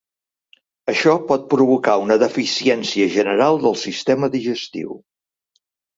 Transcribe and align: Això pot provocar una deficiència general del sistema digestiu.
Això 0.93 1.11
pot 1.31 1.43
provocar 1.51 1.95
una 2.05 2.17
deficiència 2.25 3.07
general 3.17 3.61
del 3.67 3.79
sistema 3.83 4.31
digestiu. 4.37 4.97